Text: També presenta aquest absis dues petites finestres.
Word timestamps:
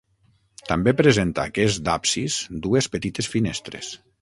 També 0.69 0.93
presenta 1.01 1.45
aquest 1.53 1.91
absis 1.97 2.39
dues 2.67 2.89
petites 2.97 3.31
finestres. 3.35 3.97